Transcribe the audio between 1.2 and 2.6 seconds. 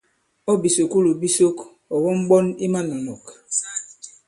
bi sok, ɔ̀ wɔm ɓɔn